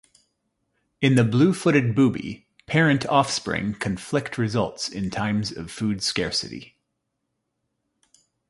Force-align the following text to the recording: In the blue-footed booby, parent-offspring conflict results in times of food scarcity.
In 0.99 1.13
the 1.13 1.23
blue-footed 1.23 1.93
booby, 1.93 2.47
parent-offspring 2.65 3.75
conflict 3.75 4.35
results 4.35 4.89
in 4.89 5.11
times 5.11 5.51
of 5.51 5.69
food 5.69 6.01
scarcity. 6.01 6.75